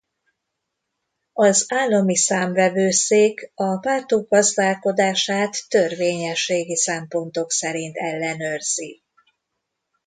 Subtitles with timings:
[1.33, 9.03] Az Állami Számvevőszék a pártok gazdálkodását törvényességi szempontok szerint ellenőrzi.